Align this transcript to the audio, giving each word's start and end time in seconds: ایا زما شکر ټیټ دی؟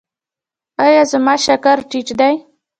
ایا 0.85 1.01
زما 1.11 1.33
شکر 1.45 1.77
ټیټ 1.89 2.07
دی؟ 2.19 2.35